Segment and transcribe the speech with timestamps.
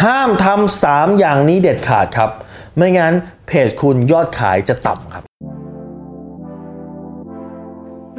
[0.00, 2.30] ห้ามทำสามอย่างนี้เด็ดขาดครับ
[2.76, 3.14] ไม่งั้น
[3.46, 5.24] เพจคุณยอดขายจะต่ำครับ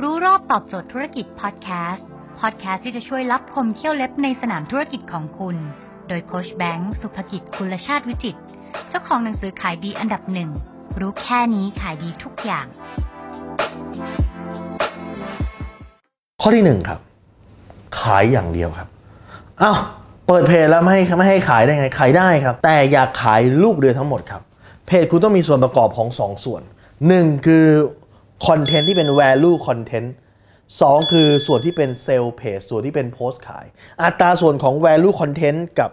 [0.01, 2.05] รู้รอบตอบโจทย์ธุรกิจพอดแคสต์
[2.39, 5.57] พอดแคสต์ที่จะช่วยรับพมเที่ยวเล็บในสนามธุรกิจของคุณ
[6.07, 8.37] โดยโคชแบงค์สุภกิจคุณชาติวิจิต
[8.90, 10.49] เจ้าของหนังสือขายดีอันดับหนึ่ง
[10.99, 12.65] รู้แค่นี้ขายดีทุกอย่าง
[16.41, 16.99] ข้อที่หนึ่งครับ
[17.99, 18.88] ขายอย่างเดียวครับ
[19.62, 19.80] อ้าว
[20.27, 24.41] เปิดเพจแล้วไม่ให้ไม่ให้ขายได้ไงขายได้ครับ แต่อย่าขายลูกเดียวทั้งหมดครับ
[24.88, 26.61] เพจคุณต้องมีส่วนประกอบของ2ส่วน
[27.03, 27.65] 1 คือ
[28.48, 30.09] คอนเทนต์ที่เป็น value content
[30.59, 33.65] 2 คือส่วนที่เป็น sale page ส่วนที่เป็นโพสต์ขาย
[34.03, 35.91] อัตราส่วนของ value content กับ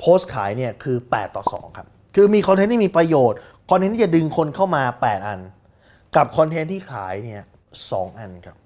[0.00, 3.38] โพสต์ขายเนี่ยคือ 8 ต่อ 2 ครับ คือมีคอนเทนต์ที่มีประโยชน์
[3.70, 5.40] คอนเทนต์ที่จะดึงคนเข้ามา 8 อัน
[6.16, 7.42] กับคอนเทนต์ที่ขายเนี่ย
[7.90, 8.56] สอันครับ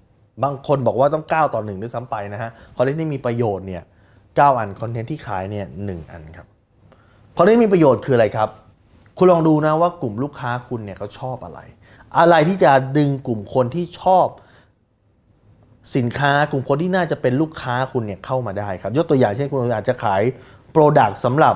[0.43, 3.83] บางคนบอกว่าต้อง 9 ต่อ1ด้วยซ้ำไปนะฮะคอนเทนต์ที่มีประโยชน์เนี่ย
[4.37, 6.47] 9 อันคอนเทนต์ที่ขายเนี่ยหนึ่งอันครับ
[7.37, 8.49] คอนเทนต์ที่มีประโยชน์คืออะไรครับ
[9.19, 11.61] คุณลองดูนะว่ากลุ่มลูกค้าคุณเนี่ยเขาชอบอะไร
[12.19, 14.27] อะไรที่จะดึงกลุ่มคนที่ชอบ
[15.97, 20.23] สินค้ากลุ่มคนที่น่าจะเป็นลูกค้าคุณเนี่ยเข้ามาได้ครับยกตัวอย่างเช่นคุณอาจจะขาย
[20.73, 21.55] product สำหรับ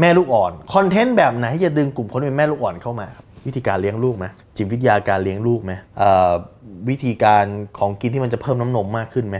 [0.00, 5.72] แม่ลูกอ่อนคอนเทนต์แบบไหนที่จะดึงกลุ่มคนที่เป็นแม่ลูกอ่อนเข้ามาครับวิธีการเลี้ยงลูกไหมจิตวิทยาการเลี้ยงลูกไหม
[6.88, 7.44] วิธีการ
[7.78, 9.36] ของกินที่มันจะเพิ่มน้ำนมมากขึ้นไหม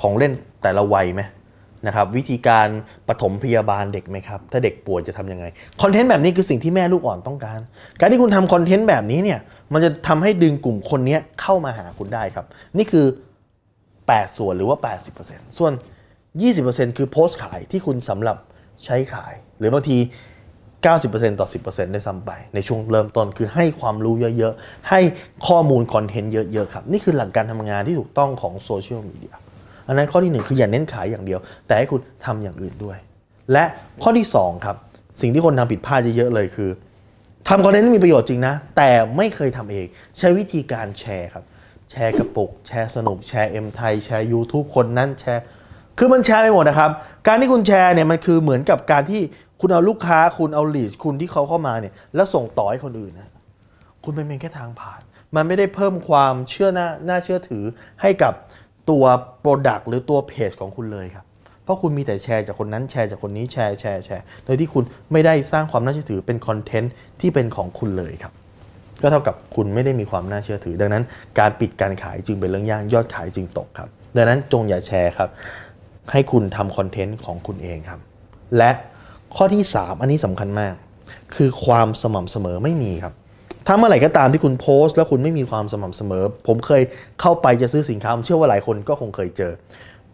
[0.00, 1.22] ของเล่นแต่ละวัยไหม
[1.86, 2.68] นะครับวิธีการ
[3.08, 5.44] ปฐมพยาบาลเด็กไหมครับ ถ้าเด็กป่วยจะทำยังไง
[5.82, 7.60] คอนเทนต์แบบนี้คือสิ่งที่แม่ลูกอ่อนต้องการ
[8.00, 9.40] การที่คุณทำคอนเทนต์แบบนี้เนี่ย
[9.72, 12.46] มันจะทำให้ดึงกลุ่มคนนี้เข้ามาหาคุณได้ครับ
[12.78, 13.06] นี่คือ
[13.72, 14.78] 8 ส่วนหรือว่า
[15.16, 15.72] 80%ส่วน
[16.34, 18.36] 20%คือโพสต์ขายที่คุณสำหรับ
[18.84, 19.98] ใช้ขาย หรือบางที
[20.84, 25.00] 90%ต่อ 10%ด้วยซ้ำไป ในช่วงเริ่มต้นคือให้ความรู้เยอะๆ ให้
[25.46, 29.34] ข้อมูลคอนเทนต์เยอะๆครับ นี่คือหลักการทำงานที่ถูกต้องของโซเชียลมีเดีย
[29.86, 32.98] อันนั้นข้อที่ 1 คืออย่าเน้นขายอย่างเดียว แต่ให้คุณทำอย่างอื่นด้วย
[33.52, 33.64] และ
[34.02, 34.76] ข้อที่ 2 ครับ
[35.20, 36.70] สิ่งที่คนทำผิดพลาดเยอะๆเลยคือ
[37.48, 39.86] ทำคอนเทนต์มีประโยชน์จริงนะ แต่ไม่เคยทำเอง
[40.18, 41.44] ใช้วิธีการแชร์ครับ
[41.90, 45.42] แชร์กระปุก แชร์สนุก แชร์ MThai แชร์ YouTube คนนั้นแชร์
[45.98, 46.90] คือมันแชร์ไปหมดนะครับ
[47.26, 49.20] การที่คุณแชร์เนี่ยมันคือเหมือนกับการที่
[49.60, 53.30] คุณเอาลูกค้าคุณเอาลีดคุณที่เขาเข้ามาเนี่ยแล้วส่งต่อให้คนอื่นนะ
[54.04, 55.00] คุณเป็นเพียงแค่ทางผ่าน
[55.34, 57.64] มันไม่ได้เพิ่มความเชื่อหน้าน่าเชื่อถือ
[58.02, 58.32] ให้กับ
[58.90, 59.04] ตัว
[59.44, 61.24] Product หรือตัวเพจของคุณเลยครับ
[61.64, 68.32] เพราะคุณมีแต่แชร์จากคนนั้นแชร์จากคนนี้แชร์แชร์แชร์โดยที่คุณไม่ได้สร้างความน่าเชื่อถือเป็นคอนเทนต์ที่เป็นของคุณเลยครับ
[69.02, 71.04] ก็เท่ากับคุณไม่ได้มีความน่าเชื่อถือ ดังนั้น
[71.38, 75.28] การปิดการขายจึงเป็นเรื่องยากยอดขายจึงตกครับ ดังนั้นจงอย่าแชร์ครับ
[76.12, 78.00] ให้คุณทำคอนเทนต์ของคุณเองครับ
[78.56, 78.70] และ
[79.36, 80.74] ข้อที่ 3 อันนี้สำคัญมาก
[81.34, 83.14] คือความสม่ำเสมอไม่มีครับ
[83.66, 86.82] ถ้าเมื่อไหร่ก็ตามที่คุณโพสต์ แล้วคุณไม่มีความสม่ำเสมอ ผมเคย
[87.20, 89.52] เข้าไปจะซื้อสินค้าผมเชื่อว่าหลายคนก็คงเคยเจอ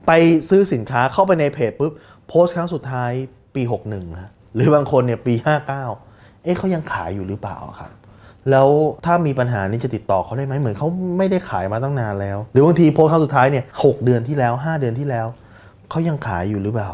[0.07, 0.13] ไป
[0.49, 1.93] ซื้อสินค้าเข้าไปในเพจปุ๊บ
[2.29, 3.11] โพสต์ครั้งสุดท้าย
[3.55, 7.91] ปี 61นะหรือบางคนเนี่ยปี 59 เอ๊ะเขายังขายอยู่หรือเปล่าครับ
[8.51, 8.69] แล้ว
[9.05, 10.89] ถ้ามีปัญหานี้จะติดต่อเขาได้ไหมเหมือนเขา
[11.19, 15.27] ไม่ได้ขายมาตั้งนานแล้ว หรือบางทีโพสต์ครั้งสุดท้ายเนี่ยหเดือนที่แล้ว 5 เดือนที่แล้ว
[15.91, 16.91] เขายังขายอยู่หรือเปล่า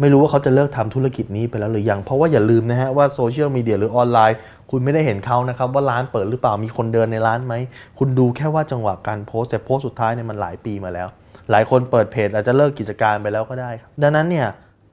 [0.00, 4.36] ไม่รู้ว่าเขาจะเลิกทำธุรกิจนี้ไปแล้วหรือยัง เพราะว่าอย่าลืมนะฮะว่าโซเชียลมีเดียหรือออนไลน์
[4.70, 7.54] คุณไม่ได้เห็นเขานะครับว่าร้านเปิดหรือเปล่ามีคนเดินในร้านไหม
[7.98, 11.08] คุณดูแค่ว่าจังหวะการโพสแต่โพสสุดท้ายเนี่ยมันหลายปีมาแล้ว
[11.50, 13.70] หลายคนเปิดเพจอาจจะเลิกกิจการไปแล้วก็ได้
[14.02, 14.48] ดังนั้นเนี่ย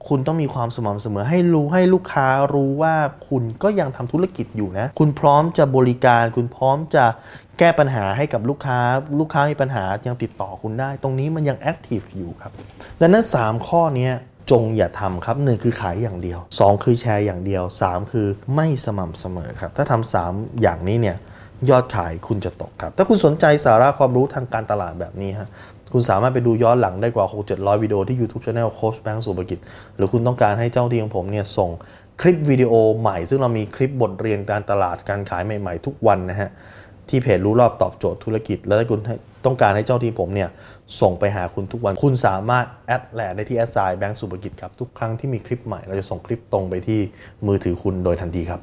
[0.08, 2.94] คุณต้องมีความสม่ำเสมอให้รู้ให้ลูกค้ารู้ว่า
[3.28, 7.04] คุณก็ยังทำธุรกิจอยู่นะ คุณพร้อมจะบริการ คุณพร้อมจะ
[7.58, 8.78] แก้ปัญหาให้กับลูกค้า
[9.20, 12.52] ลูกค้ามีปัญหายังติดต่อคุณได้ ตรงนี้มันยังแอคทีฟอยู่ครับ
[13.00, 14.10] ดังนั้น 3 ข้อนี้
[14.50, 21.16] จงอย่าทำครับหนึ่งคือขายอย่างเดียว 2 คือแชร์อย่างเดียว 3 คือไม่สม่ำเสมอครับ ถ้าทำ3อย่างนี้เนี่ย
[21.70, 25.48] ยอดขายคุณจะตกครับ ถ้าคุณสนใจสาระความรู้ทางการตลาดแบบนี้ฮะ
[25.92, 29.58] คุณสามารถไปดูย้อนหลังได้กว่า 6 700 วิดีโอที่ YouTube Channel โค้ชแบงค์สุภกิจ
[29.96, 31.70] หรือคุณต้องการให้เจ้าที่ของผมเนี่ยส่ง
[32.20, 36.50] คลิปวิดีโอใหม่ ซึ่งเรามีคลิปบทเรียนการตลาดการขายใหม่ ๆ ทุกวันนะฮะ
[37.08, 39.00] ที่เพจรู้รอบตอบโจทย์ธุรกิจ แล้วถ้าคุณ
[39.46, 40.48] ต้องการให้เจ้าที่ผมเนี่ย
[41.00, 47.00] ส่งไปหาคุณทุกวัน คุณสามารถแอดแลได้ที่แอสไซน์แบงก์สุภกิจครับ ทุกครั้งที่มีคลิปใหม่เราจะส่งคลิปตรงไปที่
[47.46, 48.60] มือถือคุณโดยทันทีครับ